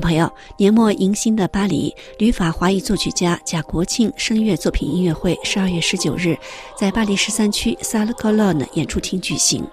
[0.00, 6.36] 朋友，年末迎新的巴黎，旅法华裔作曲家贾国庆声乐作品音乐会，十二月十九日
[6.76, 9.64] 在巴黎十三区萨勒科勒演出厅举行。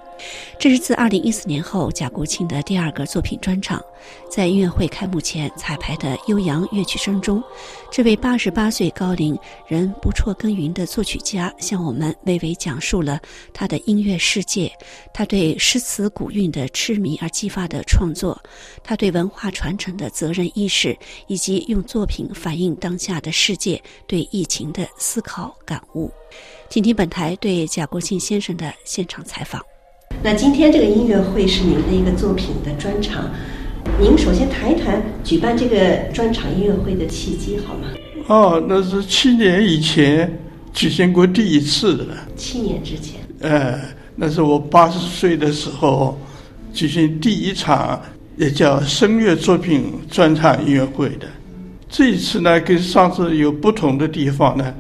[0.60, 3.84] 这是自二零一四年后贾国庆的第二个作品专场。
[4.30, 7.42] 在音乐会开幕前彩排的悠扬乐曲声中，
[7.90, 13.20] 这位八十八岁高龄、仍不辍耕耘的作曲家向我们娓娓讲述了
[13.54, 14.72] 他的音乐世界，
[15.14, 18.38] 他对诗词古韵的痴迷而激发的创作，
[18.84, 20.98] 他对文化传承的责任意识，
[21.28, 26.12] 以及用作品反映当下的世界对疫情的思考感悟。
[26.70, 29.62] 请听本台对贾国庆先生的现场采访。
[30.22, 33.30] 那今天这个音乐会是您的一个作品的专场，
[34.00, 37.88] 您首先谈一谈举办这个专场音乐会的契机好吗？
[38.28, 40.40] 哦，那是七年以前
[40.72, 42.06] 举行过第一次的。
[42.38, 43.20] 七年之前。
[43.42, 43.78] 呃，
[44.16, 46.18] 那是我八十岁的时候
[46.74, 48.02] 举行第一场，
[48.38, 51.28] 也叫声乐作品专场音乐会的。
[51.90, 54.74] 这一次呢，跟上次有不同的地方呢，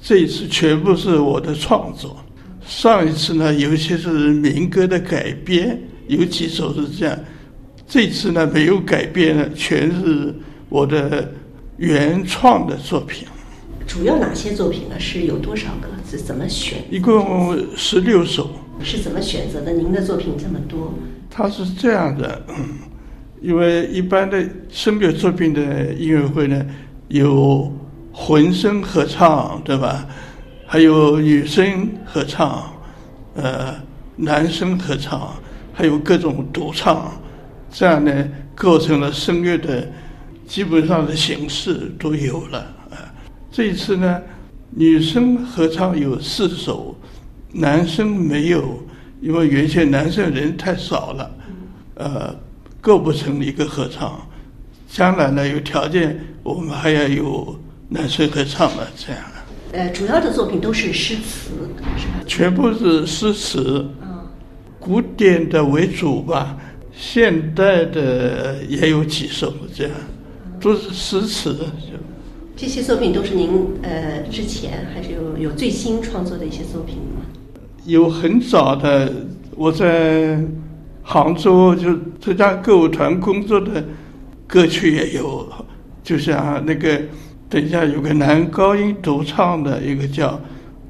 [0.00, 2.16] 这一次全部是我的创作。
[2.66, 7.16] 上一次呢，有一些是民歌的改编，有几首是这样。
[7.86, 10.34] 这次呢，没有改编了，全是
[10.68, 11.32] 我的
[11.76, 13.26] 原创的作品。
[13.86, 14.98] 主要哪些作品呢？
[14.98, 15.88] 是有多少个？
[16.10, 16.78] 是怎么选？
[16.90, 18.50] 一共十六首。
[18.82, 19.72] 是怎么选择的？
[19.72, 20.92] 您的作品这么多？
[21.30, 22.44] 它是这样的，
[23.40, 26.66] 因为一般的声乐作品的音乐会呢，
[27.08, 27.72] 有
[28.12, 30.06] 混声合唱，对吧？
[30.66, 32.70] 还有女生合唱，
[33.34, 33.74] 呃，
[34.16, 35.32] 男生合唱，
[35.72, 37.12] 还有各种独唱，
[37.70, 39.88] 这样呢，构成了声乐的
[40.46, 42.58] 基本上的形式都有了
[42.90, 43.14] 啊。
[43.52, 44.20] 这一次呢，
[44.70, 46.96] 女生合唱有四首，
[47.52, 48.82] 男生没有，
[49.20, 51.30] 因为原先男生人太少了，
[51.94, 52.34] 呃，
[52.80, 54.20] 构不成一个合唱。
[54.88, 57.56] 将来呢，有条件，我们还要有
[57.88, 59.22] 男生合唱了，这样。
[59.76, 61.50] 呃，主要的作品都是诗词，
[61.98, 62.14] 是吧？
[62.26, 64.20] 全部是诗词，嗯，
[64.80, 66.56] 古典的为主吧，
[66.96, 69.92] 现代的也有几首，这样
[70.58, 71.54] 都是诗词。
[72.56, 73.50] 这些作品都是您
[73.82, 77.20] 呃之前还是有有最新创作的一些作品吗？
[77.84, 79.12] 有很早的，
[79.54, 80.42] 我在
[81.02, 83.84] 杭州就浙江歌舞团工作的
[84.46, 85.46] 歌曲也有，
[86.02, 86.98] 就像那个。
[87.48, 90.32] 等一下，有个男高音独唱的一个叫《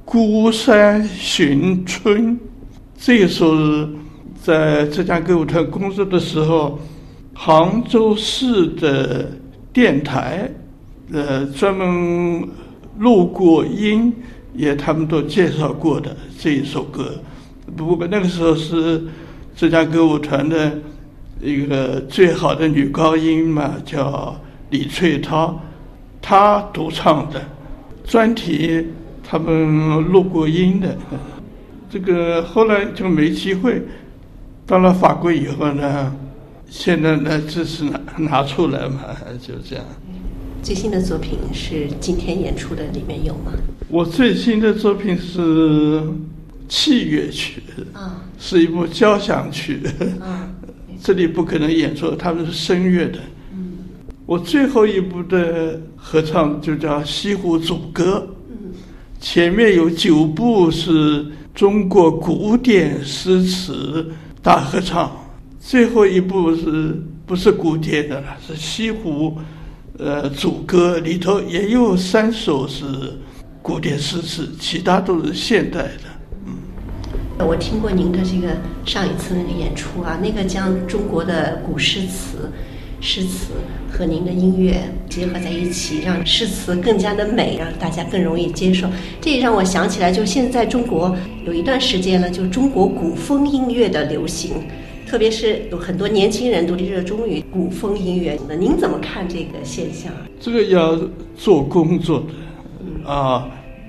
[0.07, 2.35] 孤山寻春》，
[2.97, 3.89] 这个首是
[4.43, 6.79] 在浙江歌舞团工作的时候，
[7.35, 9.31] 杭州市的
[9.71, 10.51] 电台，
[11.13, 12.49] 呃，专门
[12.99, 14.11] 录过音，
[14.55, 17.21] 也他们都介绍过的这一首歌。
[17.77, 19.05] 不过那个时候是
[19.55, 20.73] 浙江歌舞团的
[21.43, 24.35] 一个最好的女高音嘛，叫
[24.71, 25.61] 李翠涛。
[26.29, 27.41] 他独唱的
[28.05, 28.85] 专题，
[29.23, 30.97] 他们录过音的，
[31.89, 33.81] 这个后来就没机会。
[34.67, 36.13] 到了法国以后呢，
[36.69, 39.05] 现在呢，这是拿拿出来嘛，
[39.41, 39.85] 就这样。
[40.65, 43.53] 最新的作品是今天演出的，里面有吗？
[43.89, 46.03] 我最新的作品是
[46.69, 47.63] 器乐曲，
[47.93, 49.81] 啊，是一部交响曲，
[50.21, 50.51] 啊，
[51.01, 53.21] 这里不可能演出，他们是声乐的。
[54.27, 58.29] 我最后一部的合唱就叫《西湖组歌》，
[59.25, 64.11] 前面有九部是中国古典诗词
[64.43, 65.17] 大合唱，
[65.61, 68.37] 最后一部是不是古典的了？
[68.45, 69.39] 是西湖，
[69.97, 72.85] 呃，组歌里头也有三首是
[73.63, 76.03] 古典诗词，其他都是现代的。
[76.45, 82.51] 嗯，我听过您的这个上一次那个演出啊，那个将中国的古诗词。
[83.01, 83.53] 诗词
[83.91, 88.89] 和您的音乐结合在一起，让诗词更加的美，让大家更容易接受。
[89.21, 91.15] 这也让我想起来，就现在中国
[91.45, 94.55] 有一段时间了，就中国古风音乐的流行，
[95.07, 98.39] 特别是有很多年轻人都热衷于古风音乐。
[98.49, 100.11] 那您怎么看这个现象？
[100.41, 100.99] 这个要
[101.37, 102.27] 做工作
[103.05, 103.49] 的，啊，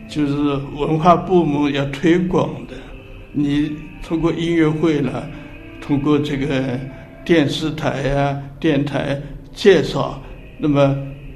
[0.09, 0.33] 就是
[0.75, 2.75] 文化部门要推广的。
[3.31, 3.71] 你
[4.06, 5.27] 通过音乐会了，
[5.81, 6.77] 通过这个。
[7.28, 9.22] 电视台呀，电台
[9.54, 10.24] 介绍，
[10.60, 10.96] 那么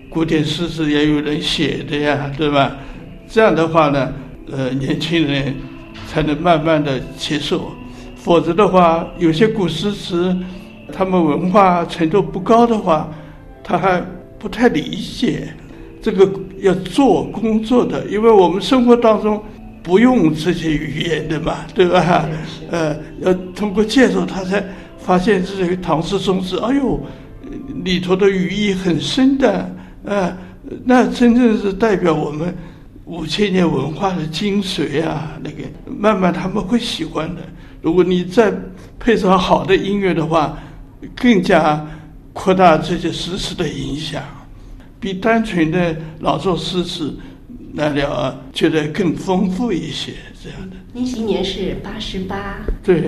[0.10, 2.78] 古典诗词也有人写的呀，对吧？
[3.28, 4.14] 这样的话呢，
[4.50, 5.54] 呃，年轻人
[6.08, 7.74] 才能慢慢的接受。
[8.16, 10.34] 否则的话，有些古诗词，
[10.94, 13.12] 他们文化程度不高的话，
[13.62, 14.02] 他还
[14.40, 15.50] 不太理解。
[16.02, 16.26] 这个
[16.62, 19.44] 要做工作的，因为我们生活当中
[19.84, 22.30] 不用这些语言的嘛，对吧？
[22.72, 24.64] 呃，要通过介绍他才。
[25.12, 26.98] 发现这个唐诗宋词，哎呦，
[27.84, 29.70] 里头的寓意很深的，
[30.06, 30.34] 呃，
[30.86, 32.56] 那真正是代表我们
[33.04, 35.38] 五千年文化的精髓啊！
[35.44, 37.42] 那个慢慢他们会喜欢的。
[37.82, 38.54] 如果你再
[39.00, 40.58] 配上好的音乐的话，
[41.14, 41.86] 更加
[42.32, 44.24] 扩大这些诗词的影响，
[44.98, 47.14] 比单纯的朗诵诗词
[47.74, 50.14] 来了觉得更丰富一些。
[50.44, 50.76] 这样的。
[50.94, 53.04] 您今年是八十八，对，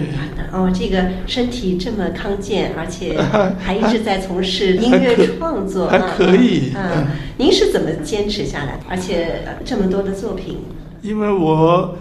[0.52, 3.20] 哦，这个身体这么康健，而且
[3.60, 6.72] 还一直在从事音乐创作，还可以。
[6.76, 7.08] 嗯，
[7.38, 8.80] 您是怎么坚持下来？
[8.88, 10.60] 而且这么多的作品？
[11.02, 11.98] 因为我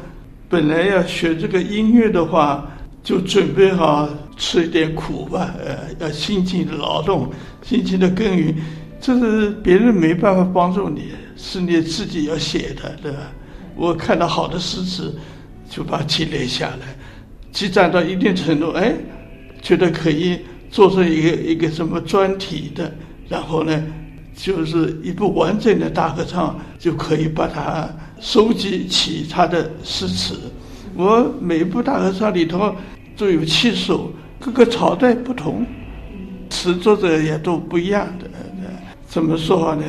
[0.48, 2.70] 本来要学这个音乐的话，
[3.02, 7.28] 就准备好吃一点苦吧，呃，要辛勤的劳动，
[7.62, 8.54] 辛勤的耕耘，
[9.00, 13.32] 这是别人没办法帮助你，是你自己要写的，对吧？
[13.74, 15.14] 我看到好的诗词，
[15.68, 16.96] 就把积累下来，
[17.50, 18.94] 积攒到一定程度，哎，
[19.60, 20.40] 觉得可以
[20.70, 22.92] 做成一个一个什么专题的，
[23.28, 23.82] 然后呢，
[24.36, 27.88] 就是一部完整的大合唱，就可以把它
[28.20, 30.38] 收集起他的诗词。
[30.94, 32.74] 我每一部大合唱里头
[33.16, 35.64] 都有七首，各个朝代不同，
[36.50, 38.26] 词作者也都不一样的。
[39.06, 39.84] 怎么说呢？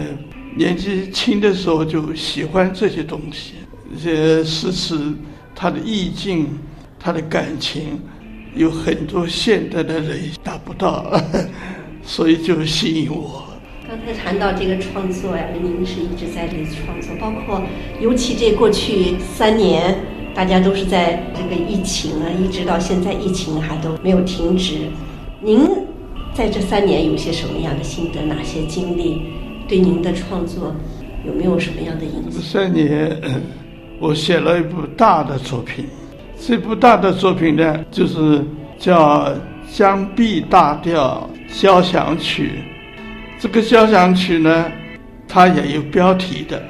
[0.55, 3.53] 年纪轻的时候就喜欢这些东西。
[3.95, 5.13] 这些诗词，
[5.55, 6.47] 它的意境，
[6.99, 7.99] 它的感情，
[8.55, 11.19] 有很多现代的人达不到，
[12.03, 13.43] 所以就吸引我。
[13.87, 17.61] 刚才谈到这个创作呀，您是一直在这里创作，包括
[18.01, 19.95] 尤其这过去三年，
[20.33, 24.89] 大家都是在这个疫情啊，一直到现在疫情还都没有停止。
[25.39, 25.67] 您
[26.33, 28.21] 在这三年有些什么样的心得？
[28.23, 29.21] 哪些经历
[29.73, 30.71] 对您的创作
[31.25, 32.39] 有没有什么样的影响？
[32.39, 33.19] 三年。
[33.99, 35.87] 我写了一部大的作品，
[36.39, 38.45] 这部大的作品呢，就是
[38.77, 39.25] 叫
[39.75, 41.27] 《江碧大调
[41.59, 42.51] 交响曲》。
[43.41, 44.71] 这个交响曲呢，
[45.27, 46.61] 它也有标题的，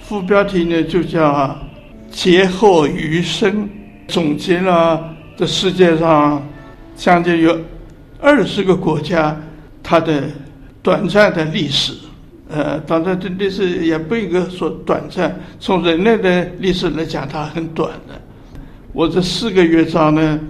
[0.00, 1.54] 副标题呢就叫
[2.10, 3.68] “劫后余生”，
[4.08, 6.42] 总结了这世界上
[6.96, 7.60] 将近有
[8.18, 9.38] 二十个国家
[9.82, 10.22] 它的
[10.82, 11.92] 短暂的历史。
[12.52, 15.38] 呃，当然，这历史也不应该说短暂。
[15.60, 18.20] 从人类的历史来讲，它很短的。
[18.92, 20.40] 我这四个乐章呢，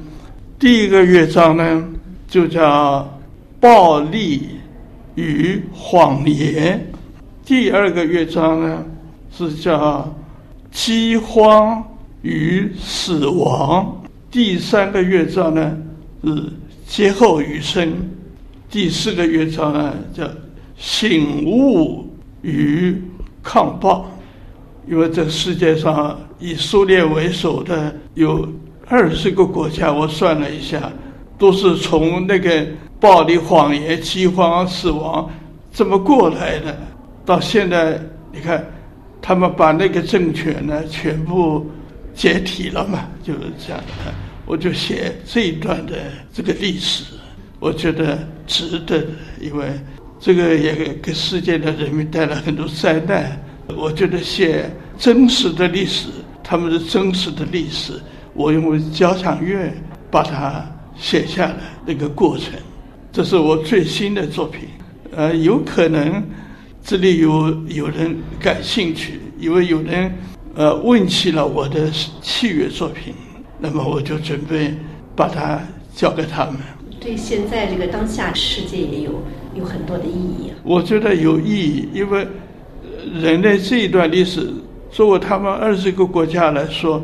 [0.59, 1.87] 第一个乐章呢
[2.27, 3.07] 就叫
[3.61, 4.49] 暴力
[5.15, 6.91] 与谎言，
[7.45, 8.83] 第二个乐章呢
[9.37, 10.11] 是叫
[10.71, 11.85] 饥荒
[12.23, 15.77] 与死亡，第三个乐章呢
[16.25, 16.45] 是
[16.87, 17.93] 劫后余生，
[18.71, 20.27] 第四个乐章呢叫。
[20.81, 22.09] 醒悟
[22.41, 22.97] 与
[23.43, 24.11] 抗暴，
[24.89, 28.49] 因为这世界上以苏联为首的有
[28.89, 30.91] 二十个国家，我算了一下，
[31.37, 32.67] 都是从那个
[32.99, 35.31] 暴力、谎言、饥荒、死亡
[35.71, 36.75] 这么过来的。
[37.27, 38.01] 到现在，
[38.33, 38.65] 你看，
[39.21, 41.71] 他们把那个政权呢全部
[42.15, 44.15] 解体了嘛，就是这样的。
[44.47, 45.93] 我就写这一段的
[46.33, 47.05] 这个历史，
[47.59, 49.05] 我觉得值得，
[49.43, 49.67] 因为。
[50.21, 53.43] 这个也给世界的人民带来很多灾难。
[53.75, 56.09] 我觉得写真实的历史，
[56.45, 57.95] 他们是真实的历史。
[58.35, 59.73] 我用交响乐
[60.11, 60.63] 把它
[60.95, 62.53] 写下来那个过程，
[63.11, 64.69] 这是我最新的作品。
[65.17, 66.23] 呃，有可能
[66.85, 70.13] 这里有有人感兴趣，因为有人
[70.55, 73.15] 呃问起了我的器乐作品，
[73.59, 74.75] 那么我就准备
[75.17, 75.61] 把它
[75.95, 76.57] 交给他们。
[77.01, 79.23] 对现在这个当下世界也有。
[79.55, 80.53] 有很多的意义。
[80.63, 82.27] 我觉得有意义，因为
[83.15, 84.49] 人类这一段历史，
[84.91, 87.03] 作为他们二十个国家来说，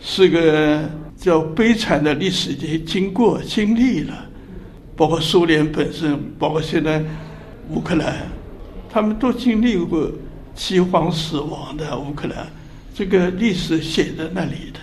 [0.00, 0.80] 是个
[1.16, 4.14] 叫悲惨的历史经经过经历了，
[4.94, 7.02] 包括苏联本身，包括现在
[7.70, 8.14] 乌克兰，
[8.90, 10.10] 他们都经历过
[10.54, 12.46] 饥荒死亡的乌克兰，
[12.94, 14.80] 这个历史写在那里的。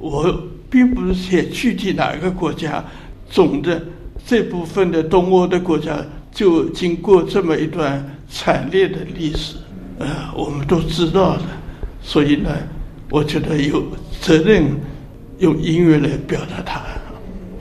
[0.00, 2.84] 我并不是写具体哪个国家，
[3.30, 3.82] 总的
[4.26, 6.04] 这部分的东欧的国家。
[6.34, 9.54] 就经过这么一段惨烈的历史，
[10.00, 11.44] 呃，我们都知道的，
[12.02, 12.50] 所以呢，
[13.08, 13.80] 我觉得有
[14.20, 14.64] 责任
[15.38, 16.82] 用音乐来表达它。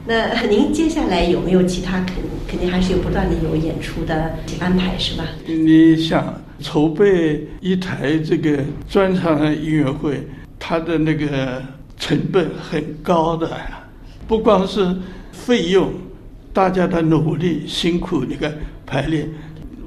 [0.05, 2.15] 那您接下来有没有其他肯
[2.47, 5.23] 肯定还是有不断的有演出的安排是吧？
[5.45, 8.57] 你想筹备一台这个
[8.89, 10.27] 专场音乐会，
[10.57, 11.61] 它的那个
[11.99, 13.49] 成本很高的，
[14.27, 14.93] 不光是
[15.31, 15.93] 费用。
[16.53, 18.53] 大家的努力辛苦，你看
[18.85, 19.27] 排练，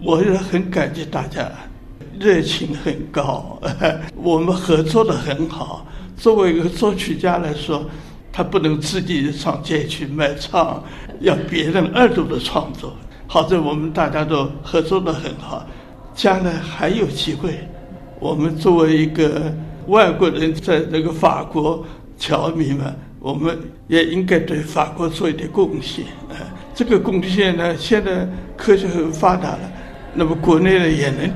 [0.03, 1.49] 我也很感激大家，
[2.19, 3.61] 热情很高，
[4.17, 5.87] 我们合作的很好。
[6.17, 7.89] 作为一个作曲家来说，
[8.33, 10.83] 他不能自己上街去卖唱，
[11.21, 12.93] 要别人二度的创作。
[13.29, 15.65] 好在我们大家都合作的很好，
[16.17, 17.61] 将来还有机会，
[18.19, 19.55] 我们作为一个
[19.87, 21.85] 外国人，在这个法国
[22.19, 23.57] 侨民们，我们
[23.87, 26.05] 也应该对法国做一点贡献。
[26.77, 29.61] 这个贡献呢，现在科学很发达了，
[30.13, 31.33] 那么国内呢也能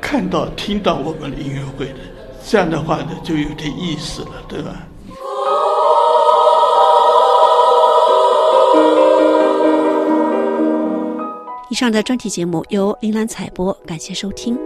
[0.00, 1.96] 看到、听到我们的音乐会的，
[2.42, 4.70] 这样的话呢，就有点意思了，对吧？
[11.70, 14.58] 以上的专题节目由铃兰采播，感谢收听。